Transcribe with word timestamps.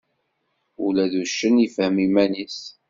Ula 0.85 1.05
d 1.11 1.13
uccen 1.21 1.55
ifhem 1.65 1.95
iman-is. 2.05 2.59